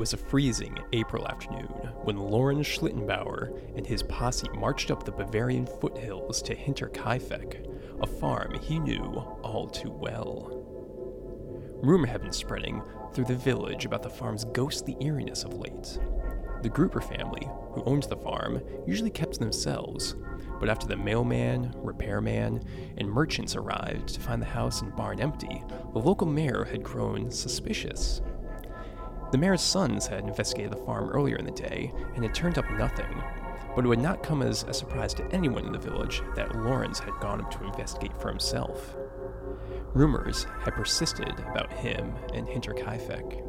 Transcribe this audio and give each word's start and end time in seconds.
Was 0.00 0.14
a 0.14 0.16
freezing 0.16 0.78
April 0.94 1.28
afternoon 1.28 1.66
when 2.04 2.16
Lorenz 2.16 2.66
Schlittenbauer 2.66 3.76
and 3.76 3.86
his 3.86 4.02
posse 4.02 4.48
marched 4.54 4.90
up 4.90 5.04
the 5.04 5.12
Bavarian 5.12 5.66
foothills 5.66 6.40
to 6.40 6.56
Hinterkaifeck, 6.56 8.00
a 8.00 8.06
farm 8.06 8.58
he 8.62 8.78
knew 8.78 9.02
all 9.42 9.68
too 9.68 9.90
well. 9.90 10.64
Rumor 11.82 12.06
had 12.06 12.22
been 12.22 12.32
spreading 12.32 12.82
through 13.12 13.26
the 13.26 13.36
village 13.36 13.84
about 13.84 14.02
the 14.02 14.08
farm's 14.08 14.46
ghostly 14.46 14.96
eeriness 15.02 15.44
of 15.44 15.58
late. 15.58 15.98
The 16.62 16.70
Gruber 16.70 17.02
family, 17.02 17.46
who 17.72 17.84
owned 17.84 18.04
the 18.04 18.16
farm, 18.16 18.62
usually 18.86 19.10
kept 19.10 19.34
to 19.34 19.40
themselves, 19.40 20.16
but 20.58 20.70
after 20.70 20.86
the 20.86 20.96
mailman, 20.96 21.74
repairman, 21.76 22.64
and 22.96 23.06
merchants 23.10 23.54
arrived 23.54 24.08
to 24.14 24.20
find 24.20 24.40
the 24.40 24.46
house 24.46 24.80
and 24.80 24.96
barn 24.96 25.20
empty, 25.20 25.62
the 25.92 25.98
local 25.98 26.26
mayor 26.26 26.64
had 26.64 26.82
grown 26.82 27.30
suspicious. 27.30 28.22
The 29.30 29.38
mayor's 29.38 29.62
sons 29.62 30.08
had 30.08 30.24
investigated 30.24 30.72
the 30.72 30.84
farm 30.84 31.08
earlier 31.10 31.36
in 31.36 31.44
the 31.44 31.52
day 31.52 31.92
and 32.14 32.24
had 32.24 32.34
turned 32.34 32.58
up 32.58 32.68
nothing, 32.72 33.22
but 33.76 33.84
it 33.84 33.88
would 33.88 34.00
not 34.00 34.24
come 34.24 34.42
as 34.42 34.64
a 34.64 34.74
surprise 34.74 35.14
to 35.14 35.32
anyone 35.32 35.66
in 35.66 35.72
the 35.72 35.78
village 35.78 36.22
that 36.34 36.56
Lawrence 36.56 36.98
had 36.98 37.14
gone 37.20 37.40
up 37.40 37.50
to 37.52 37.64
investigate 37.64 38.20
for 38.20 38.28
himself. 38.28 38.96
Rumors 39.94 40.46
had 40.64 40.74
persisted 40.74 41.38
about 41.38 41.72
him 41.72 42.12
and 42.34 42.48
Hinterkaifeck. 42.48 43.46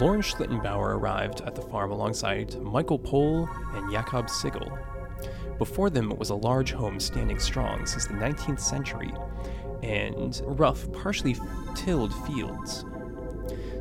Lorenz 0.00 0.32
Schlittenbauer 0.32 0.96
arrived 0.98 1.42
at 1.42 1.54
the 1.54 1.62
farm 1.62 1.90
alongside 1.90 2.58
Michael 2.60 2.98
Pohl 2.98 3.48
and 3.74 3.90
Jakob 3.90 4.30
Sigel. 4.30 4.78
Before 5.58 5.90
them 5.90 6.10
was 6.18 6.30
a 6.30 6.34
large 6.34 6.72
home 6.72 6.98
standing 7.00 7.38
strong 7.38 7.86
since 7.86 8.06
the 8.06 8.14
19th 8.14 8.60
century 8.60 9.12
and 9.82 10.40
rough, 10.44 10.90
partially 10.92 11.36
tilled 11.74 12.14
fields. 12.26 12.84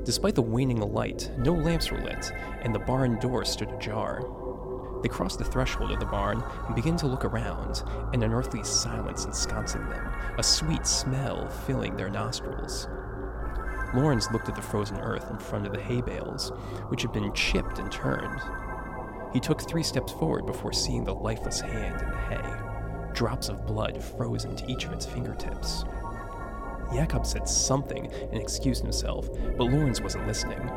Despite 0.06 0.36
the 0.36 0.42
waning 0.44 0.80
light, 0.80 1.32
no 1.36 1.52
lamps 1.52 1.90
were 1.90 2.00
lit, 2.00 2.32
and 2.62 2.76
the 2.76 2.80
barn 2.80 3.20
door 3.20 3.44
stood 3.44 3.72
ajar. 3.72 4.22
They 5.02 5.10
crossed 5.10 5.40
the 5.40 5.46
threshold 5.46 5.92
of 5.92 6.00
the 6.00 6.06
barn 6.06 6.44
and 6.68 6.76
began 6.76 6.96
to 6.98 7.08
look 7.08 7.26
around, 7.26 7.82
an 8.14 8.22
unearthly 8.22 8.64
silence 8.64 9.26
ensconcing 9.26 9.90
them, 9.90 10.08
a 10.38 10.44
sweet 10.44 10.86
smell 10.86 11.50
filling 11.50 11.96
their 11.96 12.12
nostrils. 12.12 12.88
Lawrence 13.96 14.30
looked 14.32 14.48
at 14.48 14.56
the 14.56 14.62
frozen 14.62 14.98
earth 14.98 15.32
in 15.32 15.40
front 15.40 15.66
of 15.66 15.74
the 15.74 15.82
hay 15.82 16.02
bales, 16.02 16.50
which 16.90 17.02
had 17.02 17.12
been 17.12 17.34
chipped 17.34 17.80
and 17.80 17.92
turned. 17.92 18.42
He 19.34 19.40
took 19.40 19.68
three 19.68 19.84
steps 19.84 20.14
forward 20.14 20.46
before 20.46 20.72
seeing 20.72 21.04
the 21.04 21.16
lifeless 21.16 21.62
hand 21.62 22.02
in 22.02 22.12
the 22.12 22.18
hay, 22.18 23.14
drops 23.14 23.50
of 23.50 23.66
blood 23.66 24.04
frozen 24.04 24.56
to 24.56 24.72
each 24.72 24.86
of 24.86 24.94
its 24.94 25.06
fingertips. 25.08 25.84
Jakob 26.94 27.26
said 27.26 27.48
something 27.48 28.12
and 28.32 28.40
excused 28.40 28.82
himself, 28.82 29.30
but 29.58 29.66
Lorenz 29.66 30.02
wasn't 30.02 30.28
listening. 30.28 30.72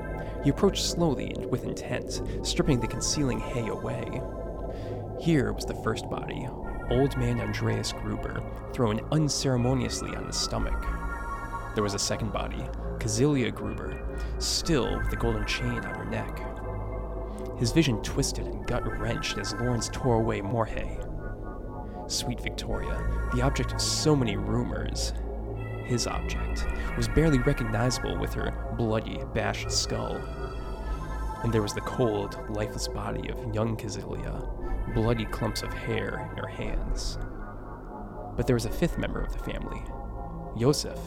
He 0.45 0.51
approached 0.51 0.85
slowly 0.85 1.33
and 1.35 1.51
with 1.51 1.65
intent, 1.65 2.23
stripping 2.43 2.81
the 2.81 2.87
concealing 2.87 3.41
hay 3.41 3.69
away. 3.69 4.23
Here 5.21 5.53
was 5.53 5.65
the 5.65 5.75
first 5.75 6.09
body, 6.09 6.49
old 6.91 7.17
man 7.17 7.41
Andreas 7.41 7.93
Gruber, 7.93 8.43
thrown 8.73 9.01
unceremoniously 9.13 10.15
on 10.15 10.27
his 10.27 10.37
stomach. 10.37 10.81
There 11.75 11.85
was 11.85 11.95
a 11.95 11.99
second 11.99 12.33
body, 12.33 12.65
Kazilia 12.99 13.55
Gruber, 13.55 14.01
still 14.39 14.99
with 14.99 15.11
the 15.11 15.17
golden 15.17 15.47
chain 15.47 15.79
on 15.85 15.95
her 15.95 16.05
neck. 16.05 16.41
His 17.59 17.73
vision 17.73 18.01
twisted 18.03 18.47
and 18.47 18.67
gut 18.67 18.87
wrenched 18.99 19.39
as 19.39 19.53
Lorenz 19.55 19.89
tore 19.93 20.21
away 20.21 20.41
more 20.41 20.67
hay. 20.67 20.99
Sweet 22.07 22.41
Victoria, 22.41 23.05
the 23.35 23.43
object 23.43 23.73
of 23.73 23.81
so 23.81 24.17
many 24.17 24.37
rumors, 24.37 25.13
his 25.89 26.07
object, 26.07 26.67
was 26.97 27.09
barely 27.09 27.39
recognizable 27.39 28.17
with 28.19 28.35
her 28.35 28.53
bloody, 28.77 29.21
bashed 29.35 29.71
skull. 29.71 30.21
And 31.43 31.53
there 31.53 31.63
was 31.63 31.73
the 31.73 31.81
cold, 31.81 32.39
lifeless 32.51 32.89
body 32.89 33.31
of 33.31 33.55
young 33.55 33.77
Kazilia, 33.77 34.95
bloody 34.95 35.25
clumps 35.25 35.63
of 35.63 35.73
hair 35.73 36.29
in 36.31 36.37
her 36.37 36.49
hands. 36.49 37.19
But 38.37 38.47
there 38.47 38.55
was 38.55 38.67
a 38.67 38.71
fifth 38.71 38.99
member 38.99 39.21
of 39.21 39.33
the 39.33 39.39
family, 39.39 39.83
Josef. 40.57 40.99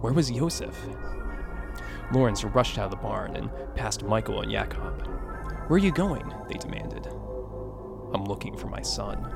Where 0.00 0.12
was 0.12 0.30
Josef? 0.30 0.76
Lawrence 2.12 2.44
rushed 2.44 2.78
out 2.78 2.86
of 2.86 2.90
the 2.90 2.96
barn 2.96 3.36
and 3.36 3.50
past 3.74 4.04
Michael 4.04 4.42
and 4.42 4.50
Jakob. 4.50 5.06
Where 5.68 5.76
are 5.76 5.78
you 5.78 5.92
going? 5.92 6.32
they 6.48 6.56
demanded. 6.56 7.06
I'm 8.12 8.24
looking 8.24 8.56
for 8.56 8.66
my 8.66 8.82
son. 8.82 9.32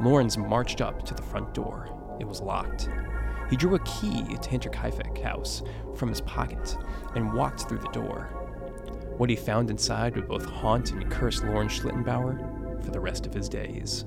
Lawrence 0.00 0.36
marched 0.36 0.80
up 0.80 1.04
to 1.06 1.14
the 1.14 1.22
front 1.22 1.54
door. 1.54 1.88
It 2.20 2.26
was 2.26 2.40
locked. 2.40 2.88
He 3.50 3.56
drew 3.56 3.74
a 3.76 3.80
key 3.80 4.24
to 4.24 4.50
Hinterkaifeck 4.50 5.22
house 5.22 5.62
from 5.94 6.08
his 6.08 6.20
pocket 6.22 6.76
and 7.14 7.32
walked 7.32 7.68
through 7.68 7.78
the 7.78 7.88
door. 7.88 8.28
What 9.18 9.30
he 9.30 9.36
found 9.36 9.70
inside 9.70 10.16
would 10.16 10.28
both 10.28 10.44
haunt 10.44 10.92
and 10.92 11.10
curse 11.10 11.42
Lorenz 11.42 11.78
Schlittenbauer 11.78 12.84
for 12.84 12.90
the 12.90 13.00
rest 13.00 13.24
of 13.24 13.32
his 13.32 13.48
days. 13.48 14.04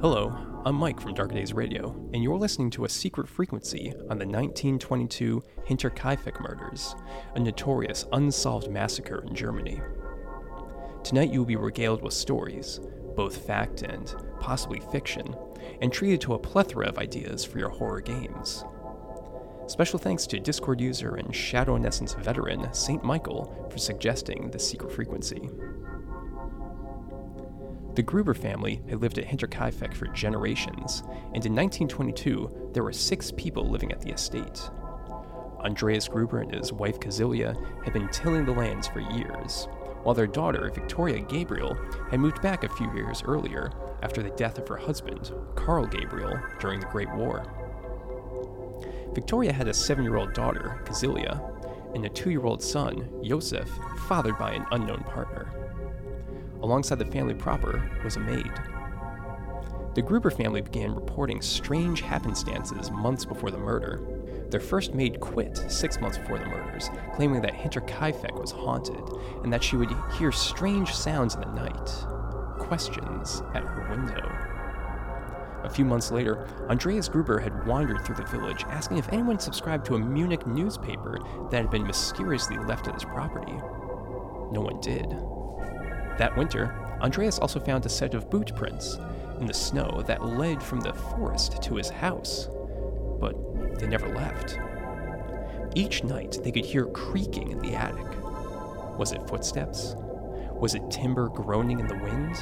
Hello, 0.00 0.36
I'm 0.66 0.74
Mike 0.74 1.00
from 1.00 1.14
Dark 1.14 1.32
Days 1.32 1.52
Radio, 1.52 1.92
and 2.12 2.22
you're 2.22 2.36
listening 2.36 2.70
to 2.70 2.84
a 2.84 2.88
secret 2.88 3.28
frequency 3.28 3.92
on 4.10 4.18
the 4.18 4.26
1922 4.26 5.42
Hinterkaifeck 5.68 6.40
murders, 6.40 6.96
a 7.36 7.40
notorious 7.40 8.06
unsolved 8.12 8.68
massacre 8.68 9.24
in 9.26 9.34
Germany. 9.34 9.80
Tonight 11.04 11.32
you 11.32 11.38
will 11.38 11.46
be 11.46 11.56
regaled 11.56 12.02
with 12.02 12.14
stories, 12.14 12.80
both 13.14 13.46
fact 13.46 13.82
and 13.82 14.14
possibly 14.40 14.80
fiction, 14.90 15.34
and 15.80 15.92
treated 15.92 16.20
to 16.22 16.34
a 16.34 16.38
plethora 16.38 16.88
of 16.88 16.98
ideas 16.98 17.44
for 17.44 17.58
your 17.58 17.68
horror 17.68 18.00
games. 18.00 18.64
Special 19.66 19.98
thanks 19.98 20.26
to 20.26 20.40
Discord 20.40 20.80
user 20.80 21.14
and 21.14 21.34
Shadow 21.34 21.76
in 21.76 21.86
Essence 21.86 22.14
veteran 22.14 22.72
St. 22.74 23.02
Michael 23.04 23.68
for 23.70 23.78
suggesting 23.78 24.50
the 24.50 24.58
secret 24.58 24.92
frequency. 24.92 25.48
The 27.94 28.02
Gruber 28.02 28.34
family 28.34 28.82
had 28.88 29.00
lived 29.00 29.18
at 29.18 29.26
Hinterkaifeck 29.26 29.94
for 29.94 30.06
generations, 30.08 31.02
and 31.34 31.44
in 31.44 31.54
1922 31.54 32.70
there 32.72 32.82
were 32.82 32.92
six 32.92 33.30
people 33.30 33.68
living 33.68 33.92
at 33.92 34.00
the 34.00 34.10
estate. 34.10 34.70
Andreas 35.60 36.08
Gruber 36.08 36.40
and 36.40 36.52
his 36.54 36.72
wife 36.72 36.98
Kazilia 36.98 37.54
had 37.84 37.92
been 37.92 38.08
tilling 38.08 38.44
the 38.44 38.52
lands 38.52 38.88
for 38.88 39.00
years, 39.00 39.68
while 40.02 40.14
their 40.14 40.26
daughter, 40.26 40.70
Victoria 40.74 41.20
Gabriel, 41.20 41.76
had 42.10 42.20
moved 42.20 42.42
back 42.42 42.64
a 42.64 42.68
few 42.68 42.92
years 42.94 43.22
earlier 43.24 43.70
after 44.02 44.22
the 44.22 44.30
death 44.30 44.58
of 44.58 44.68
her 44.68 44.76
husband, 44.76 45.32
Karl 45.54 45.86
Gabriel, 45.86 46.38
during 46.58 46.80
the 46.80 46.86
Great 46.86 47.10
War. 47.14 47.44
Victoria 49.14 49.52
had 49.52 49.68
a 49.68 49.74
seven 49.74 50.04
year 50.04 50.16
old 50.16 50.32
daughter, 50.32 50.80
Kazilia, 50.84 51.40
and 51.94 52.04
a 52.04 52.08
two 52.08 52.30
year 52.30 52.44
old 52.44 52.62
son, 52.62 53.08
Josef, 53.22 53.68
fathered 54.08 54.38
by 54.38 54.52
an 54.52 54.66
unknown 54.70 55.04
partner 55.04 55.52
alongside 56.62 56.98
the 56.98 57.06
family 57.06 57.34
proper, 57.34 57.90
was 58.04 58.16
a 58.16 58.20
maid. 58.20 58.50
The 59.94 60.02
Gruber 60.02 60.30
family 60.30 60.62
began 60.62 60.94
reporting 60.94 61.42
strange 61.42 62.02
happenstances 62.02 62.90
months 62.90 63.24
before 63.24 63.50
the 63.50 63.58
murder. 63.58 64.00
Their 64.52 64.60
first 64.60 64.92
maid 64.92 65.18
quit 65.18 65.56
six 65.68 65.98
months 65.98 66.18
before 66.18 66.38
the 66.38 66.44
murders, 66.44 66.90
claiming 67.14 67.40
that 67.40 67.54
Hinterkaifeck 67.54 68.38
was 68.38 68.50
haunted 68.50 69.02
and 69.42 69.50
that 69.50 69.64
she 69.64 69.76
would 69.76 69.88
hear 70.18 70.30
strange 70.30 70.92
sounds 70.92 71.34
in 71.34 71.40
the 71.40 71.46
night, 71.46 71.88
questions 72.58 73.42
at 73.54 73.64
her 73.64 73.88
window. 73.88 74.20
A 75.64 75.70
few 75.70 75.86
months 75.86 76.10
later, 76.10 76.46
Andreas 76.68 77.08
Gruber 77.08 77.38
had 77.38 77.66
wandered 77.66 78.04
through 78.04 78.16
the 78.16 78.26
village 78.26 78.64
asking 78.64 78.98
if 78.98 79.10
anyone 79.10 79.38
subscribed 79.38 79.86
to 79.86 79.94
a 79.94 79.98
Munich 79.98 80.46
newspaper 80.46 81.18
that 81.50 81.62
had 81.62 81.70
been 81.70 81.86
mysteriously 81.86 82.58
left 82.58 82.88
at 82.88 82.94
his 82.94 83.04
property. 83.04 83.52
No 84.52 84.60
one 84.60 84.80
did. 84.80 85.08
That 86.18 86.36
winter, 86.36 86.78
Andreas 87.00 87.38
also 87.38 87.58
found 87.58 87.86
a 87.86 87.88
set 87.88 88.12
of 88.12 88.28
boot 88.28 88.54
prints 88.54 88.98
in 89.40 89.46
the 89.46 89.54
snow 89.54 90.02
that 90.06 90.26
led 90.26 90.62
from 90.62 90.80
the 90.80 90.92
forest 90.92 91.62
to 91.62 91.76
his 91.76 91.88
house, 91.88 92.50
they 93.82 93.88
never 93.88 94.08
left. 94.08 94.58
Each 95.74 96.04
night, 96.04 96.38
they 96.42 96.52
could 96.52 96.64
hear 96.64 96.86
creaking 96.86 97.50
in 97.50 97.58
the 97.58 97.74
attic. 97.74 98.06
Was 98.96 99.12
it 99.12 99.28
footsteps? 99.28 99.96
Was 100.54 100.76
it 100.76 100.90
timber 100.90 101.28
groaning 101.28 101.80
in 101.80 101.88
the 101.88 101.96
wind? 101.96 102.36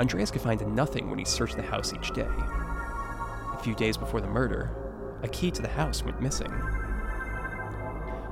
Andreas 0.00 0.30
could 0.30 0.40
find 0.40 0.66
nothing 0.74 1.10
when 1.10 1.18
he 1.18 1.24
searched 1.24 1.56
the 1.56 1.62
house 1.62 1.92
each 1.92 2.12
day. 2.12 2.28
A 2.28 3.60
few 3.62 3.74
days 3.74 3.98
before 3.98 4.22
the 4.22 4.28
murder, 4.28 4.70
a 5.22 5.28
key 5.28 5.50
to 5.50 5.60
the 5.60 5.68
house 5.68 6.02
went 6.02 6.22
missing. 6.22 6.52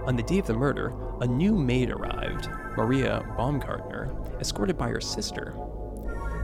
On 0.07 0.17
the 0.17 0.23
day 0.23 0.39
of 0.39 0.47
the 0.47 0.55
murder, 0.55 0.95
a 1.21 1.27
new 1.27 1.55
maid 1.55 1.91
arrived, 1.91 2.49
Maria 2.77 3.23
Baumgartner, 3.37 4.15
escorted 4.41 4.79
by 4.79 4.89
her 4.89 5.01
sister. 5.01 5.55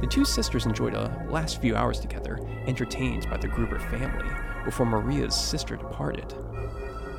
The 0.01 0.07
two 0.07 0.25
sisters 0.25 0.67
enjoyed 0.67 0.95
a 0.95 1.27
last 1.31 1.61
few 1.61 1.77
hours 1.77 2.01
together, 2.01 2.39
entertained 2.67 3.29
by 3.31 3.37
the 3.37 3.49
Gruber 3.49 3.79
family, 3.79 4.31
before 4.65 4.87
Maria's 4.87 5.35
sister 5.35 5.77
departed. 5.77 6.35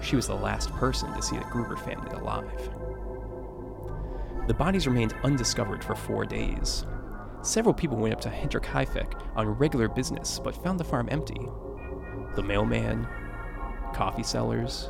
She 0.02 0.16
was 0.16 0.28
the 0.28 0.36
last 0.36 0.72
person 0.74 1.14
to 1.14 1.22
see 1.22 1.38
the 1.38 1.46
Gruber 1.46 1.76
family 1.76 2.12
alive. 2.12 2.70
The 4.48 4.54
bodies 4.54 4.88
remained 4.88 5.14
undiscovered 5.24 5.84
for 5.84 5.96
four 5.96 6.26
days. 6.26 6.86
Several 7.44 7.74
people 7.74 7.98
went 7.98 8.14
up 8.14 8.22
to 8.22 8.30
Hendrik 8.30 8.64
Hinterkaifeck 8.64 9.14
on 9.36 9.48
regular 9.48 9.88
business 9.88 10.40
but 10.40 10.56
found 10.64 10.80
the 10.80 10.84
farm 10.84 11.08
empty. 11.12 11.48
The 12.36 12.44
mailman, 12.44 13.08
coffee 13.94 14.24
sellers, 14.24 14.90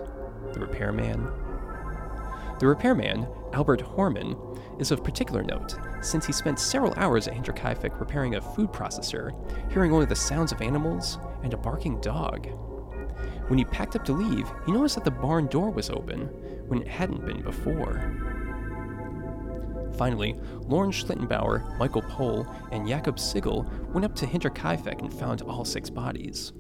the 0.54 0.60
repairman. 0.60 1.28
The 2.62 2.68
repairman, 2.68 3.28
Albert 3.54 3.82
Hofner, 3.82 4.36
is 4.80 4.92
of 4.92 5.04
particular 5.04 5.42
note 5.42 5.80
since 6.02 6.28
he 6.28 6.32
spent 6.32 6.60
several 6.60 6.94
hours 6.96 7.28
at 7.28 7.34
Hinterkaifeck 7.34 8.00
repairing 8.00 8.36
a 8.36 8.42
food 8.42 8.72
processor, 8.72 9.34
hearing 9.74 9.92
only 9.92 10.06
the 10.06 10.16
sounds 10.16 10.52
of 10.52 10.62
animals 10.62 11.18
and 11.42 11.56
a 11.56 11.58
barking 11.58 12.00
dog. 12.02 12.46
When 13.48 13.58
he 13.58 13.66
packed 13.66 13.96
up 13.96 14.06
to 14.06 14.14
leave, 14.14 14.48
he 14.68 14.72
noticed 14.72 14.94
that 14.94 15.06
the 15.06 15.10
barn 15.10 15.48
door 15.48 15.72
was 15.72 15.90
open 15.90 16.28
when 16.68 16.84
it 16.84 16.88
hadn't 16.88 17.26
been 17.26 17.42
before. 17.42 18.00
Finally, 19.98 20.40
Lauren 20.68 20.92
Schlittenbauer, 20.92 21.80
Michael 21.80 22.04
Pohl, 22.04 22.46
and 22.72 22.88
Jakob 22.88 23.18
Sigel 23.18 23.68
went 23.92 24.06
up 24.06 24.14
to 24.18 24.28
Hinterkaifeck 24.28 25.00
and 25.00 25.12
found 25.12 25.42
all 25.42 25.66
six 25.66 25.90
bodies. 25.90 26.54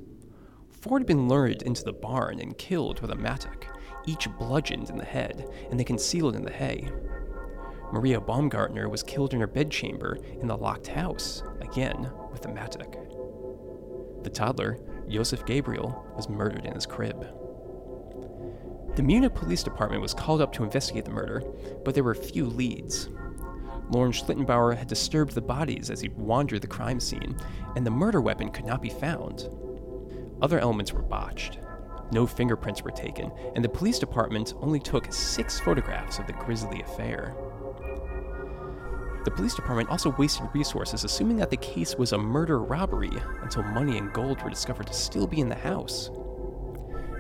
Four 0.71 0.97
had 0.97 1.05
been 1.05 1.27
lured 1.27 1.61
into 1.61 1.83
the 1.83 1.93
barn 1.93 2.39
and 2.39 2.57
killed 2.57 3.01
with 3.01 3.11
a 3.11 3.15
mattock, 3.15 3.67
each 4.05 4.27
bludgeoned 4.37 4.89
in 4.89 4.97
the 4.97 5.05
head, 5.05 5.49
and 5.69 5.79
they 5.79 5.83
concealed 5.83 6.35
in 6.35 6.43
the 6.43 6.51
hay. 6.51 6.89
Maria 7.91 8.21
Baumgartner 8.21 8.87
was 8.89 9.03
killed 9.03 9.33
in 9.33 9.41
her 9.41 9.47
bedchamber 9.47 10.17
in 10.39 10.47
the 10.47 10.55
locked 10.57 10.87
house, 10.87 11.43
again 11.59 12.09
with 12.31 12.45
a 12.45 12.53
mattock. 12.53 12.95
The 14.23 14.29
toddler, 14.29 14.77
Josef 15.09 15.45
Gabriel, 15.45 16.05
was 16.15 16.29
murdered 16.29 16.65
in 16.65 16.73
his 16.73 16.85
crib. 16.85 17.27
The 18.95 19.03
Munich 19.03 19.33
Police 19.33 19.63
Department 19.63 20.01
was 20.01 20.13
called 20.13 20.41
up 20.41 20.51
to 20.53 20.63
investigate 20.63 21.05
the 21.05 21.11
murder, 21.11 21.43
but 21.83 21.93
there 21.93 22.03
were 22.03 22.15
few 22.15 22.45
leads. 22.45 23.09
Lauren 23.89 24.11
Schlittenbauer 24.11 24.75
had 24.77 24.87
disturbed 24.87 25.33
the 25.33 25.41
bodies 25.41 25.89
as 25.89 25.99
he 25.99 26.09
wandered 26.09 26.61
the 26.61 26.67
crime 26.67 26.99
scene, 26.99 27.35
and 27.75 27.85
the 27.85 27.91
murder 27.91 28.21
weapon 28.21 28.49
could 28.49 28.65
not 28.65 28.81
be 28.81 28.89
found. 28.89 29.49
Other 30.41 30.59
elements 30.59 30.93
were 30.93 31.01
botched. 31.01 31.59
No 32.11 32.27
fingerprints 32.27 32.83
were 32.83 32.91
taken, 32.91 33.31
and 33.55 33.63
the 33.63 33.69
police 33.69 33.97
department 33.97 34.53
only 34.61 34.79
took 34.79 35.11
six 35.13 35.59
photographs 35.59 36.19
of 36.19 36.27
the 36.27 36.33
grisly 36.33 36.81
affair. 36.81 37.35
The 39.23 39.31
police 39.31 39.53
department 39.53 39.89
also 39.89 40.15
wasted 40.17 40.49
resources 40.53 41.03
assuming 41.03 41.37
that 41.37 41.51
the 41.51 41.57
case 41.57 41.95
was 41.95 42.11
a 42.11 42.17
murder 42.17 42.59
robbery 42.59 43.11
until 43.43 43.63
money 43.63 43.97
and 43.97 44.11
gold 44.11 44.41
were 44.41 44.49
discovered 44.49 44.87
to 44.87 44.93
still 44.93 45.27
be 45.27 45.39
in 45.39 45.47
the 45.47 45.55
house. 45.55 46.09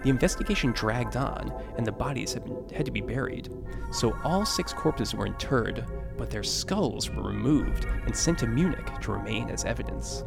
The 0.03 0.09
investigation 0.09 0.71
dragged 0.71 1.15
on, 1.15 1.53
and 1.77 1.85
the 1.85 1.91
bodies 1.91 2.33
had, 2.33 2.43
been, 2.43 2.67
had 2.73 2.85
to 2.85 2.91
be 2.91 3.01
buried, 3.01 3.49
so 3.91 4.17
all 4.23 4.45
six 4.45 4.73
corpses 4.73 5.13
were 5.13 5.27
interred, 5.27 5.85
but 6.17 6.31
their 6.31 6.43
skulls 6.43 7.09
were 7.11 7.21
removed 7.21 7.85
and 7.85 8.15
sent 8.15 8.39
to 8.39 8.47
Munich 8.47 8.99
to 9.01 9.11
remain 9.11 9.49
as 9.49 9.63
evidence. 9.63 10.23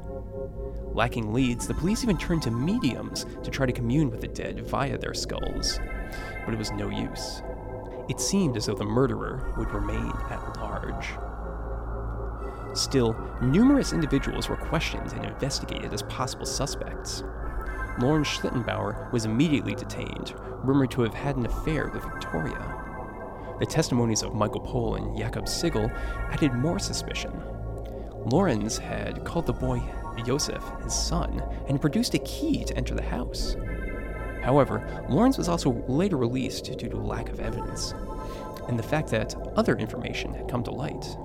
Lacking 0.92 1.32
leads, 1.32 1.66
the 1.66 1.74
police 1.74 2.04
even 2.04 2.16
turned 2.16 2.42
to 2.42 2.50
mediums 2.50 3.26
to 3.42 3.50
try 3.50 3.66
to 3.66 3.72
commune 3.72 4.10
with 4.10 4.20
the 4.20 4.28
dead 4.28 4.60
via 4.60 4.96
their 4.96 5.14
skulls, 5.14 5.80
but 6.44 6.54
it 6.54 6.58
was 6.58 6.70
no 6.70 6.88
use. 6.88 7.42
It 8.08 8.20
seemed 8.20 8.56
as 8.56 8.66
though 8.66 8.74
the 8.74 8.84
murderer 8.84 9.52
would 9.56 9.72
remain 9.72 10.12
at 10.30 10.56
large. 10.58 11.08
Still, 12.76 13.16
numerous 13.40 13.92
individuals 13.92 14.48
were 14.48 14.56
questioned 14.56 15.12
and 15.12 15.24
investigated 15.24 15.92
as 15.92 16.02
possible 16.02 16.46
suspects. 16.46 17.22
Lauren 17.98 18.24
Schlittenbauer 18.24 19.12
was 19.12 19.24
immediately 19.24 19.74
detained, 19.74 20.34
rumored 20.62 20.90
to 20.92 21.02
have 21.02 21.14
had 21.14 21.36
an 21.36 21.46
affair 21.46 21.88
with 21.88 22.02
Victoria. 22.02 22.82
The 23.60 23.66
testimonies 23.66 24.22
of 24.22 24.34
Michael 24.34 24.60
Pohl 24.60 24.96
and 24.96 25.16
Jakob 25.16 25.48
Sigel 25.48 25.90
added 26.30 26.52
more 26.52 26.80
suspicion. 26.80 27.32
Lorenz 28.26 28.78
had 28.78 29.24
called 29.24 29.46
the 29.46 29.52
boy 29.52 29.80
Josef 30.22 30.62
his 30.82 30.94
son 30.94 31.42
and 31.68 31.80
produced 31.80 32.14
a 32.14 32.18
key 32.20 32.64
to 32.64 32.76
enter 32.76 32.94
the 32.94 33.02
house. 33.02 33.56
However, 34.42 35.04
Lawrence 35.08 35.38
was 35.38 35.48
also 35.48 35.72
later 35.88 36.16
released 36.16 36.64
due 36.78 36.88
to 36.88 36.96
lack 36.96 37.30
of 37.30 37.40
evidence, 37.40 37.94
and 38.68 38.78
the 38.78 38.82
fact 38.82 39.08
that 39.10 39.34
other 39.56 39.76
information 39.76 40.34
had 40.34 40.48
come 40.48 40.62
to 40.64 40.70
light. 40.70 41.16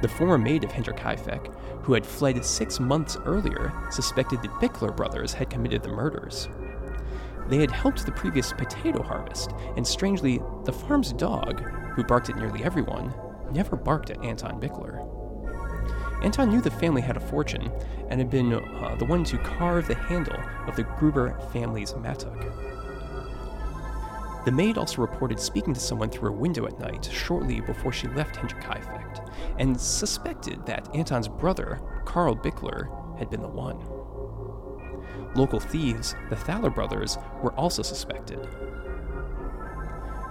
The 0.00 0.08
former 0.08 0.38
maid 0.38 0.64
of 0.64 0.70
Hinterkaifeck, 0.70 1.54
who 1.82 1.92
had 1.92 2.06
fled 2.06 2.42
six 2.42 2.80
months 2.80 3.18
earlier, 3.26 3.72
suspected 3.90 4.40
the 4.40 4.48
Bichler 4.48 4.96
brothers 4.96 5.34
had 5.34 5.50
committed 5.50 5.82
the 5.82 5.90
murders. 5.90 6.48
They 7.48 7.58
had 7.58 7.70
helped 7.70 8.06
the 8.06 8.12
previous 8.12 8.52
potato 8.52 9.02
harvest, 9.02 9.52
and 9.76 9.86
strangely, 9.86 10.40
the 10.64 10.72
farm's 10.72 11.12
dog, 11.12 11.60
who 11.94 12.04
barked 12.04 12.30
at 12.30 12.36
nearly 12.36 12.64
everyone, 12.64 13.12
never 13.52 13.76
barked 13.76 14.08
at 14.10 14.24
Anton 14.24 14.58
Bichler. 14.60 15.19
Anton 16.22 16.50
knew 16.50 16.60
the 16.60 16.70
family 16.70 17.00
had 17.00 17.16
a 17.16 17.20
fortune 17.20 17.70
and 18.08 18.20
had 18.20 18.30
been 18.30 18.52
uh, 18.52 18.96
the 18.98 19.04
one 19.04 19.24
to 19.24 19.38
carve 19.38 19.88
the 19.88 19.94
handle 19.94 20.38
of 20.66 20.76
the 20.76 20.82
Gruber 20.82 21.38
family's 21.52 21.94
mattock. 21.96 22.44
The 24.44 24.52
maid 24.52 24.78
also 24.78 25.02
reported 25.02 25.38
speaking 25.38 25.74
to 25.74 25.80
someone 25.80 26.08
through 26.08 26.30
a 26.30 26.36
window 26.36 26.66
at 26.66 26.78
night 26.78 27.08
shortly 27.12 27.60
before 27.60 27.92
she 27.92 28.08
left 28.08 28.36
Hinterkaifeck, 28.36 29.30
and 29.58 29.78
suspected 29.78 30.64
that 30.64 30.88
Anton's 30.94 31.28
brother, 31.28 31.80
Karl 32.06 32.34
Bichler, 32.34 33.18
had 33.18 33.28
been 33.28 33.42
the 33.42 33.48
one. 33.48 33.78
Local 35.34 35.60
thieves, 35.60 36.14
the 36.30 36.36
Thaler 36.36 36.70
brothers, 36.70 37.18
were 37.42 37.52
also 37.52 37.82
suspected. 37.82 38.48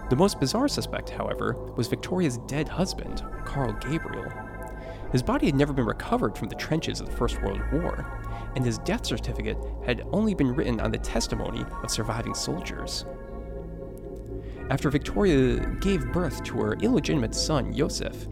The 0.09 0.15
most 0.15 0.39
bizarre 0.39 0.68
suspect, 0.68 1.12
however, 1.12 1.53
was 1.75 1.88
Victoria's 1.88 2.39
dead 2.39 2.68
husband, 2.68 3.24
Karl 3.45 3.74
Gabriel. 3.74 4.31
His 5.11 5.23
body 5.23 5.47
had 5.47 5.56
never 5.56 5.73
been 5.73 5.85
recovered 5.85 6.38
from 6.38 6.50
the 6.50 6.56
trenches 6.56 7.00
of 7.00 7.07
the 7.07 7.15
First 7.15 7.41
World 7.41 7.61
War, 7.71 8.06
and 8.56 8.63
his 8.63 8.77
death 8.79 9.06
certificate 9.06 9.57
had 9.85 10.03
only 10.11 10.35
been 10.35 10.53
written 10.53 10.79
on 10.79 10.91
the 10.91 11.00
testimony 11.00 11.65
of 11.83 11.89
surviving 11.89 12.35
soldiers. 12.35 13.06
After 14.69 14.91
Victoria 14.91 15.65
gave 15.79 16.11
birth 16.11 16.44
to 16.44 16.57
her 16.61 16.73
illegitimate 16.73 17.33
son, 17.33 17.73
Josef, 17.73 18.27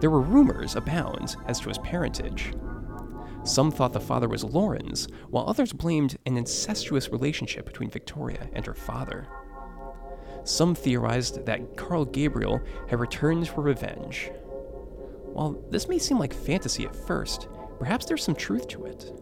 there 0.00 0.10
were 0.10 0.20
rumors 0.20 0.76
abound 0.76 1.36
as 1.46 1.58
to 1.60 1.68
his 1.68 1.78
parentage. 1.78 2.52
Some 3.44 3.72
thought 3.72 3.92
the 3.92 4.00
father 4.00 4.28
was 4.28 4.44
Lorenz, 4.44 5.08
while 5.30 5.48
others 5.48 5.72
blamed 5.72 6.16
an 6.26 6.36
incestuous 6.36 7.08
relationship 7.08 7.66
between 7.66 7.90
Victoria 7.90 8.48
and 8.52 8.64
her 8.64 8.74
father. 8.74 9.26
Some 10.44 10.76
theorized 10.76 11.44
that 11.46 11.76
Karl 11.76 12.04
Gabriel 12.04 12.60
had 12.88 13.00
returned 13.00 13.48
for 13.48 13.62
revenge. 13.62 14.30
While 15.32 15.62
this 15.70 15.88
may 15.88 15.98
seem 15.98 16.18
like 16.18 16.34
fantasy 16.34 16.84
at 16.84 16.94
first, 16.94 17.48
perhaps 17.78 18.06
there's 18.06 18.22
some 18.22 18.34
truth 18.34 18.68
to 18.68 18.84
it. 18.84 19.12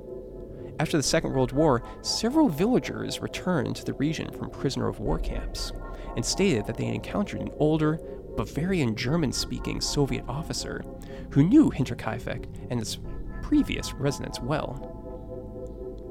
After 0.81 0.97
the 0.97 1.03
Second 1.03 1.35
World 1.35 1.53
War, 1.53 1.83
several 2.03 2.49
villagers 2.49 3.21
returned 3.21 3.77
to 3.77 3.85
the 3.85 3.95
region 3.95 4.33
from 4.33 4.51
prisoner 4.51 4.89
of 4.89 4.99
war 4.99 5.19
camps 5.19 5.73
and 6.17 6.25
stated 6.25 6.67
that 6.67 6.77
they 6.77 6.87
had 6.87 6.95
encountered 6.95 7.41
an 7.41 7.51
older, 7.59 8.01
Bavarian 8.37 8.97
German 8.97 9.33
speaking 9.33 9.81
Soviet 9.81 10.25
officer 10.29 10.83
who 11.31 11.45
knew 11.45 11.71
Hinterkaifeck 11.71 12.47
and 12.71 12.81
its 12.81 12.99
previous 13.43 13.93
residents 13.93 14.41
well. 14.41 14.97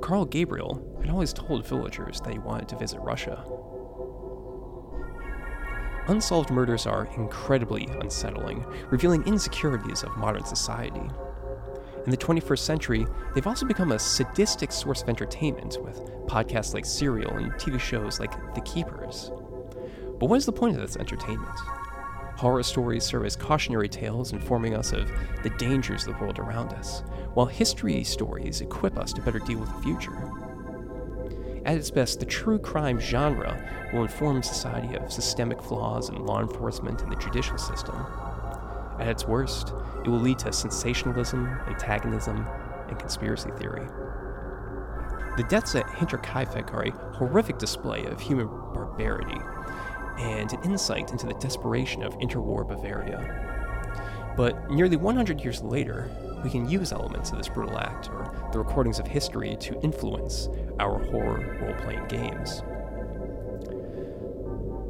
Karl 0.01 0.25
Gabriel 0.25 0.97
had 1.01 1.09
always 1.09 1.33
told 1.33 1.65
villagers 1.65 2.21
that 2.21 2.31
he 2.31 2.39
wanted 2.39 2.69
to 2.69 2.77
visit 2.77 2.99
Russia. 2.99 3.43
Unsolved 6.09 6.49
murders 6.49 6.87
are 6.87 7.07
incredibly 7.17 7.87
unsettling, 8.01 8.65
revealing 8.89 9.21
insecurities 9.27 10.01
of 10.01 10.17
modern 10.17 10.43
society. 10.43 11.07
In 12.03 12.09
the 12.09 12.17
21st 12.17 12.57
century, 12.57 13.05
they've 13.35 13.45
also 13.45 13.67
become 13.67 13.91
a 13.91 13.99
sadistic 13.99 14.71
source 14.71 15.03
of 15.03 15.09
entertainment 15.09 15.77
with 15.83 15.99
podcasts 16.25 16.73
like 16.73 16.85
Serial 16.85 17.37
and 17.37 17.51
TV 17.53 17.79
shows 17.79 18.19
like 18.19 18.55
The 18.55 18.61
Keepers. 18.61 19.29
But 20.19 20.29
what 20.29 20.37
is 20.37 20.47
the 20.47 20.51
point 20.51 20.75
of 20.75 20.81
this 20.81 20.97
entertainment? 20.97 21.59
Horror 22.37 22.63
stories 22.63 23.03
serve 23.03 23.25
as 23.25 23.35
cautionary 23.35 23.87
tales 23.87 24.33
informing 24.33 24.73
us 24.73 24.91
of 24.93 25.11
the 25.43 25.51
dangers 25.59 26.07
of 26.07 26.15
the 26.15 26.19
world 26.19 26.39
around 26.39 26.73
us, 26.73 27.03
while 27.35 27.45
history 27.45 28.03
stories 28.03 28.61
equip 28.61 28.97
us 28.97 29.13
to 29.13 29.21
better 29.21 29.37
deal 29.37 29.59
with 29.59 29.71
the 29.75 29.83
future. 29.83 30.48
At 31.69 31.77
its 31.77 31.91
best, 31.91 32.19
the 32.19 32.25
true 32.25 32.57
crime 32.57 32.99
genre 32.99 33.63
will 33.93 34.01
inform 34.01 34.41
society 34.41 34.95
of 34.95 35.13
systemic 35.13 35.61
flaws 35.61 36.09
in 36.09 36.25
law 36.25 36.41
enforcement 36.41 37.03
and 37.03 37.11
the 37.11 37.15
judicial 37.17 37.59
system. 37.59 37.95
At 38.99 39.07
its 39.07 39.27
worst, 39.27 39.71
it 40.03 40.09
will 40.09 40.17
lead 40.17 40.39
to 40.39 40.51
sensationalism, 40.51 41.45
antagonism, 41.67 42.47
and 42.87 42.97
conspiracy 42.97 43.51
theory. 43.59 43.85
The 45.37 45.45
deaths 45.47 45.75
at 45.75 45.85
Hinterkaifeck 45.85 46.73
are 46.73 46.87
a 46.87 47.15
horrific 47.15 47.59
display 47.59 48.03
of 48.05 48.19
human 48.19 48.47
barbarity 48.47 49.39
and 50.17 50.51
an 50.51 50.63
insight 50.63 51.11
into 51.11 51.27
the 51.27 51.35
desperation 51.35 52.01
of 52.01 52.17
interwar 52.17 52.67
Bavaria. 52.67 54.33
But 54.35 54.71
nearly 54.71 54.97
100 54.97 55.39
years 55.41 55.61
later, 55.61 56.09
we 56.43 56.49
can 56.49 56.69
use 56.69 56.91
elements 56.91 57.31
of 57.31 57.37
this 57.37 57.49
brutal 57.49 57.77
act 57.77 58.09
or 58.09 58.33
the 58.51 58.59
recordings 58.59 58.99
of 58.99 59.07
history 59.07 59.57
to 59.59 59.79
influence 59.81 60.49
our 60.79 60.99
horror 61.05 61.57
role 61.61 61.75
playing 61.81 62.05
games. 62.07 62.63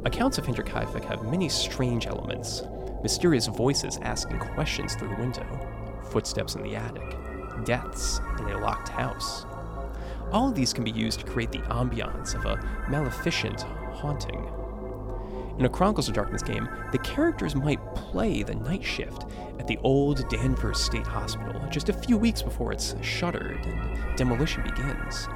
Accounts 0.04 0.38
of 0.38 0.46
Hinterkaifeck 0.46 1.04
have 1.04 1.24
many 1.24 1.48
strange 1.48 2.06
elements 2.06 2.62
mysterious 3.02 3.46
voices 3.46 3.98
asking 4.02 4.38
questions 4.38 4.94
through 4.94 5.08
the 5.08 5.14
window, 5.14 5.46
footsteps 6.10 6.54
in 6.54 6.62
the 6.62 6.76
attic, 6.76 7.16
deaths 7.64 8.20
in 8.38 8.46
a 8.50 8.58
locked 8.58 8.88
house. 8.88 9.46
All 10.32 10.48
of 10.48 10.54
these 10.54 10.72
can 10.72 10.84
be 10.84 10.90
used 10.90 11.20
to 11.20 11.26
create 11.26 11.50
the 11.50 11.58
ambiance 11.58 12.34
of 12.34 12.44
a 12.44 12.62
maleficent 12.88 13.62
haunting. 13.92 14.50
In 15.60 15.66
a 15.66 15.68
Chronicles 15.68 16.08
of 16.08 16.14
Darkness 16.14 16.42
game, 16.42 16.70
the 16.90 16.96
characters 16.96 17.54
might 17.54 17.84
play 17.94 18.42
the 18.42 18.54
night 18.54 18.82
shift 18.82 19.26
at 19.58 19.66
the 19.66 19.76
old 19.82 20.26
Danvers 20.30 20.80
State 20.80 21.06
Hospital 21.06 21.60
just 21.68 21.90
a 21.90 21.92
few 21.92 22.16
weeks 22.16 22.40
before 22.40 22.72
it's 22.72 22.94
shuttered 23.02 23.66
and 23.66 24.16
demolition 24.16 24.62
begins. 24.62 25.28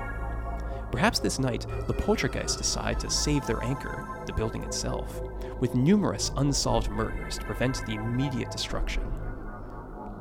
Perhaps 0.90 1.18
this 1.18 1.38
night, 1.38 1.66
the 1.86 1.92
poltergeists 1.92 2.56
decide 2.56 2.98
to 3.00 3.10
save 3.10 3.46
their 3.46 3.62
anchor, 3.62 4.22
the 4.24 4.32
building 4.32 4.62
itself, 4.62 5.20
with 5.60 5.74
numerous 5.74 6.30
unsolved 6.38 6.88
murders 6.88 7.36
to 7.36 7.44
prevent 7.44 7.84
the 7.84 7.92
immediate 7.92 8.50
destruction. 8.50 9.02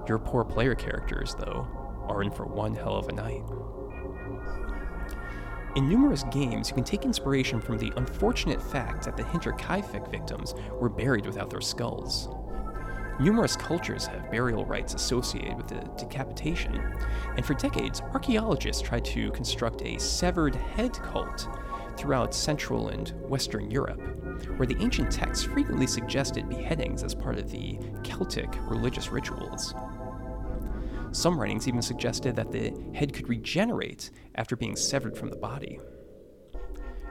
Your 0.06 0.20
poor 0.20 0.44
player 0.44 0.76
characters, 0.76 1.34
though, 1.40 1.66
are 2.10 2.24
in 2.24 2.30
for 2.30 2.46
one 2.46 2.76
hell 2.76 2.98
of 2.98 3.08
a 3.08 3.14
night. 3.14 3.46
In 5.76 5.90
numerous 5.90 6.24
games, 6.26 6.70
you 6.70 6.76
can 6.76 6.84
take 6.84 7.04
inspiration 7.04 7.60
from 7.60 7.80
the 7.80 7.92
unfortunate 7.98 8.62
fact 8.62 9.06
that 9.06 9.18
the 9.18 9.24
Hinterkaifeck 9.24 10.12
victims 10.12 10.54
were 10.80 10.88
buried 10.88 11.26
without 11.26 11.50
their 11.50 11.62
skulls. 11.62 12.30
Numerous 13.20 13.56
cultures 13.56 14.06
have 14.06 14.30
burial 14.30 14.66
rites 14.66 14.94
associated 14.94 15.58
with 15.58 15.68
the 15.68 15.82
decapitation, 15.98 16.80
and 17.38 17.44
for 17.44 17.56
decades, 17.56 18.02
archaeologists 18.14 18.84
tried 18.84 19.04
to 19.06 19.32
construct 19.32 19.82
a 19.82 19.98
severed 20.00 20.54
head 20.56 20.94
cult 20.94 21.48
throughout 21.98 22.36
Central 22.36 22.90
and 22.90 23.10
Western 23.28 23.72
Europe, 23.72 24.02
where 24.58 24.68
the 24.68 24.78
ancient 24.80 25.12
texts 25.12 25.44
frequently 25.44 25.88
suggested 25.88 26.50
beheadings 26.50 27.04
as 27.04 27.16
part 27.16 27.40
of 27.40 27.50
the 27.50 27.80
Celtic 28.04 28.50
religious 28.70 29.10
rituals. 29.10 29.74
Some 31.14 31.40
writings 31.40 31.68
even 31.68 31.82
suggested 31.82 32.36
that 32.36 32.52
the 32.52 32.74
head 32.94 33.14
could 33.14 33.30
regenerate 33.30 34.10
after 34.36 34.56
being 34.56 34.76
severed 34.76 35.16
from 35.16 35.30
the 35.30 35.36
body. 35.36 35.80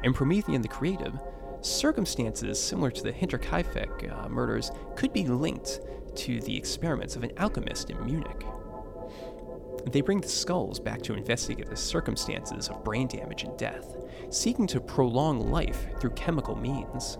In 0.02 0.12
Promethean 0.12 0.60
the 0.60 0.68
Created, 0.68 1.18
circumstances 1.60 2.60
similar 2.60 2.90
to 2.90 3.02
the 3.04 3.12
Hinterkaifeck 3.12 4.12
uh, 4.12 4.28
murders 4.28 4.72
could 4.96 5.12
be 5.12 5.24
linked 5.24 5.80
to 6.16 6.40
the 6.40 6.56
experiments 6.56 7.14
of 7.14 7.22
an 7.22 7.30
alchemist 7.38 7.90
in 7.90 8.04
Munich. 8.04 8.44
They 9.86 10.00
bring 10.00 10.20
the 10.20 10.28
skulls 10.28 10.80
back 10.80 11.00
to 11.02 11.14
investigate 11.14 11.70
the 11.70 11.76
circumstances 11.76 12.68
of 12.68 12.82
brain 12.82 13.06
damage 13.06 13.44
and 13.44 13.56
death, 13.56 13.96
seeking 14.30 14.66
to 14.68 14.80
prolong 14.80 15.50
life 15.50 15.86
through 16.00 16.10
chemical 16.10 16.56
means. 16.56 17.18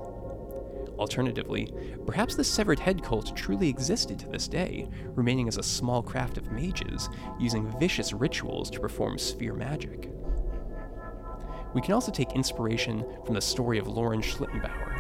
Alternatively, 0.99 1.73
perhaps 2.07 2.35
the 2.35 2.45
severed 2.45 2.79
head 2.79 3.03
cult 3.03 3.37
truly 3.37 3.69
existed 3.69 4.19
to 4.19 4.29
this 4.29 4.47
day, 4.47 4.89
remaining 5.15 5.49
as 5.49 5.57
a 5.57 5.63
small 5.63 6.03
craft 6.03 6.39
of 6.39 6.53
mages, 6.53 7.09
using 7.39 7.77
vicious 7.79 8.13
rituals 8.13 8.71
to 8.71 8.81
perform 8.81 9.19
sphere 9.19 9.55
magic. 9.55 10.11
We 11.75 11.81
can 11.81 11.95
also 11.95 12.13
take 12.13 12.33
inspiration 12.33 13.05
from 13.25 13.35
the 13.35 13.41
story 13.41 13.79
of 13.79 13.89
Loren 13.89 14.21
Schlittenbauer. 14.21 14.93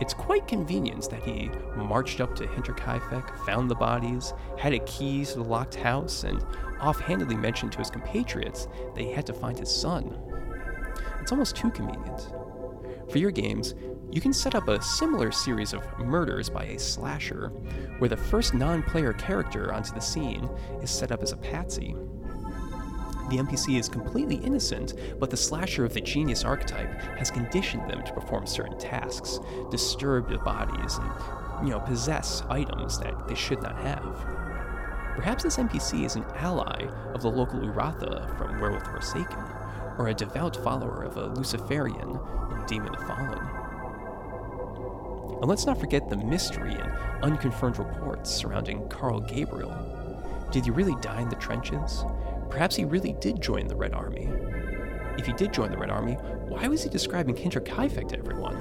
It's 0.00 0.12
quite 0.12 0.46
convenient 0.46 1.08
that 1.10 1.22
he 1.22 1.50
marched 1.74 2.20
up 2.20 2.34
to 2.36 2.46
Hinterkaifeck, 2.46 3.46
found 3.46 3.70
the 3.70 3.74
bodies, 3.74 4.34
had 4.58 4.74
a 4.74 4.78
key 4.80 5.24
to 5.24 5.36
the 5.36 5.44
locked 5.44 5.74
house, 5.74 6.24
and 6.24 6.44
offhandedly 6.80 7.36
mentioned 7.36 7.72
to 7.72 7.78
his 7.78 7.90
compatriots 7.90 8.68
that 8.94 9.02
he 9.02 9.12
had 9.12 9.26
to 9.26 9.32
find 9.32 9.58
his 9.58 9.74
son. 9.74 10.18
It's 11.20 11.32
almost 11.32 11.56
too 11.56 11.70
convenient. 11.70 12.30
For 13.10 13.18
your 13.18 13.30
games, 13.30 13.74
you 14.10 14.20
can 14.20 14.32
set 14.32 14.54
up 14.54 14.68
a 14.68 14.82
similar 14.82 15.30
series 15.30 15.72
of 15.72 15.86
murders 15.98 16.48
by 16.48 16.64
a 16.64 16.78
slasher, 16.78 17.48
where 17.98 18.08
the 18.08 18.16
first 18.16 18.54
non 18.54 18.82
player 18.82 19.12
character 19.12 19.72
onto 19.72 19.92
the 19.92 20.00
scene 20.00 20.48
is 20.82 20.90
set 20.90 21.12
up 21.12 21.22
as 21.22 21.32
a 21.32 21.36
patsy. 21.36 21.94
The 23.28 23.38
NPC 23.38 23.78
is 23.78 23.88
completely 23.88 24.36
innocent, 24.36 24.94
but 25.18 25.30
the 25.30 25.36
slasher 25.36 25.84
of 25.84 25.92
the 25.92 26.00
genius 26.00 26.44
archetype 26.44 27.00
has 27.18 27.30
conditioned 27.30 27.90
them 27.90 28.04
to 28.04 28.12
perform 28.12 28.46
certain 28.46 28.78
tasks, 28.78 29.40
disturb 29.70 30.28
the 30.28 30.38
bodies, 30.38 30.98
and, 30.98 31.66
you 31.66 31.72
know, 31.72 31.80
possess 31.80 32.42
items 32.48 32.98
that 33.00 33.26
they 33.26 33.34
should 33.34 33.62
not 33.62 33.76
have. 33.78 34.14
Perhaps 35.16 35.42
this 35.42 35.56
NPC 35.56 36.04
is 36.04 36.14
an 36.14 36.24
ally 36.34 36.86
of 37.14 37.22
the 37.22 37.30
local 37.30 37.60
Uratha 37.60 38.36
from 38.38 38.60
Werewolf 38.60 38.84
Forsaken, 38.84 39.42
or 39.98 40.08
a 40.08 40.14
devout 40.14 40.56
follower 40.56 41.02
of 41.02 41.16
a 41.16 41.26
Luciferian 41.26 42.18
in 42.50 42.66
Demon 42.66 42.94
Fallen. 43.06 43.66
And 45.40 45.46
let's 45.46 45.66
not 45.66 45.78
forget 45.78 46.08
the 46.08 46.16
mystery 46.16 46.74
and 46.74 46.92
unconfirmed 47.22 47.78
reports 47.78 48.30
surrounding 48.30 48.88
Karl 48.88 49.20
Gabriel. 49.20 49.74
Did 50.50 50.64
he 50.64 50.70
really 50.70 50.94
die 51.02 51.20
in 51.20 51.28
the 51.28 51.36
trenches? 51.36 52.04
Perhaps 52.48 52.76
he 52.76 52.84
really 52.84 53.14
did 53.20 53.42
join 53.42 53.66
the 53.66 53.76
Red 53.76 53.92
Army. 53.92 54.30
If 55.18 55.26
he 55.26 55.32
did 55.32 55.52
join 55.52 55.70
the 55.70 55.76
Red 55.76 55.90
Army, 55.90 56.14
why 56.48 56.68
was 56.68 56.82
he 56.82 56.88
describing 56.88 57.34
Hinterkaifeck 57.34 58.08
to 58.08 58.18
everyone? 58.18 58.56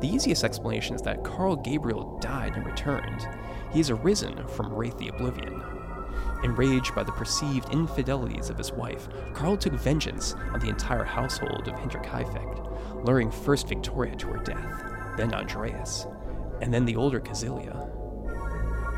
The 0.00 0.08
easiest 0.08 0.44
explanation 0.44 0.94
is 0.94 1.02
that 1.02 1.24
Karl 1.24 1.56
Gabriel 1.56 2.18
died 2.20 2.54
and 2.56 2.64
returned. 2.64 3.28
He 3.72 3.78
has 3.78 3.90
arisen 3.90 4.46
from 4.46 4.72
Wraith 4.72 4.96
the 4.96 5.08
Oblivion. 5.08 5.62
Enraged 6.44 6.94
by 6.94 7.02
the 7.02 7.12
perceived 7.12 7.72
infidelities 7.72 8.48
of 8.48 8.58
his 8.58 8.70
wife, 8.70 9.08
Karl 9.34 9.56
took 9.56 9.72
vengeance 9.72 10.34
on 10.52 10.60
the 10.60 10.68
entire 10.68 11.04
household 11.04 11.66
of 11.66 11.74
Hinterkaifeck, 11.74 13.04
luring 13.04 13.30
first 13.30 13.68
Victoria 13.68 14.14
to 14.16 14.28
her 14.28 14.44
death, 14.44 15.16
then 15.16 15.34
Andreas, 15.34 16.06
and 16.60 16.72
then 16.72 16.84
the 16.84 16.96
older 16.96 17.20
Kazilia. 17.20 17.90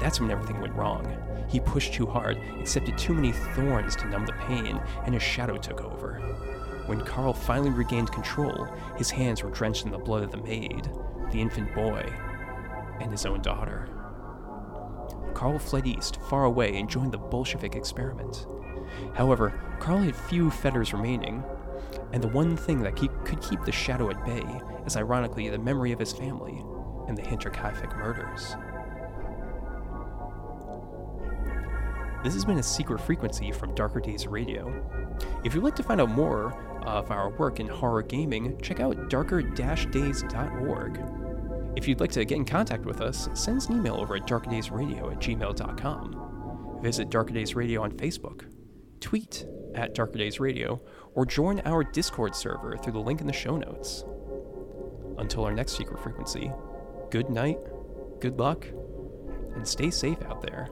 That's 0.00 0.20
when 0.20 0.30
everything 0.30 0.60
went 0.60 0.74
wrong. 0.74 1.16
He 1.48 1.60
pushed 1.60 1.94
too 1.94 2.06
hard, 2.06 2.38
accepted 2.58 2.96
too 2.96 3.14
many 3.14 3.32
thorns 3.32 3.96
to 3.96 4.08
numb 4.08 4.26
the 4.26 4.32
pain, 4.32 4.80
and 5.04 5.14
his 5.14 5.22
shadow 5.22 5.56
took 5.56 5.82
over. 5.82 6.20
When 6.86 7.04
Karl 7.04 7.32
finally 7.32 7.70
regained 7.70 8.12
control, 8.12 8.68
his 8.96 9.10
hands 9.10 9.42
were 9.42 9.50
drenched 9.50 9.84
in 9.84 9.92
the 9.92 9.98
blood 9.98 10.22
of 10.22 10.30
the 10.30 10.38
maid, 10.38 10.90
the 11.30 11.40
infant 11.40 11.74
boy, 11.74 12.12
and 13.00 13.10
his 13.10 13.26
own 13.26 13.40
daughter. 13.42 13.88
Karl 15.40 15.58
fled 15.58 15.86
east, 15.86 16.20
far 16.28 16.44
away, 16.44 16.76
and 16.76 16.86
joined 16.86 17.12
the 17.12 17.18
Bolshevik 17.18 17.74
experiment. 17.74 18.46
However, 19.14 19.58
Karl 19.78 19.96
had 19.96 20.14
few 20.14 20.50
fetters 20.50 20.92
remaining, 20.92 21.42
and 22.12 22.22
the 22.22 22.28
one 22.28 22.58
thing 22.58 22.82
that 22.82 22.94
could 22.94 23.40
keep 23.40 23.64
the 23.64 23.72
shadow 23.72 24.10
at 24.10 24.22
bay 24.26 24.44
is 24.84 24.98
ironically 24.98 25.48
the 25.48 25.58
memory 25.58 25.92
of 25.92 25.98
his 25.98 26.12
family 26.12 26.62
and 27.08 27.16
the 27.16 27.22
Hinterkaifeck 27.22 27.96
murders. 27.96 28.54
This 32.22 32.34
has 32.34 32.44
been 32.44 32.58
a 32.58 32.62
secret 32.62 33.00
frequency 33.00 33.50
from 33.50 33.74
Darker 33.74 34.00
Days 34.00 34.26
Radio. 34.26 34.84
If 35.42 35.54
you'd 35.54 35.64
like 35.64 35.76
to 35.76 35.82
find 35.82 36.02
out 36.02 36.10
more 36.10 36.52
of 36.82 37.10
our 37.10 37.30
work 37.30 37.60
in 37.60 37.66
horror 37.66 38.02
gaming, 38.02 38.60
check 38.60 38.78
out 38.78 39.08
darker-days.org. 39.08 41.19
If 41.76 41.86
you'd 41.86 42.00
like 42.00 42.10
to 42.12 42.24
get 42.24 42.36
in 42.36 42.44
contact 42.44 42.84
with 42.84 43.00
us, 43.00 43.28
send 43.34 43.58
us 43.58 43.68
an 43.68 43.76
email 43.76 43.94
over 43.94 44.16
at 44.16 44.26
darkerdaysradio 44.26 45.12
at 45.12 45.20
gmail.com. 45.20 46.78
Visit 46.82 47.10
Darker 47.10 47.32
Days 47.32 47.54
Radio 47.54 47.82
on 47.82 47.92
Facebook, 47.92 48.44
tweet 49.00 49.46
at 49.74 49.94
Darker 49.94 50.18
Days 50.18 50.40
Radio, 50.40 50.80
or 51.14 51.24
join 51.26 51.60
our 51.60 51.84
Discord 51.84 52.34
server 52.34 52.76
through 52.76 52.94
the 52.94 52.98
link 52.98 53.20
in 53.20 53.26
the 53.26 53.32
show 53.32 53.56
notes. 53.56 54.04
Until 55.18 55.44
our 55.44 55.52
next 55.52 55.76
secret 55.76 56.02
frequency, 56.02 56.50
good 57.10 57.30
night, 57.30 57.58
good 58.20 58.38
luck, 58.38 58.66
and 59.54 59.66
stay 59.66 59.90
safe 59.90 60.20
out 60.22 60.42
there. 60.42 60.68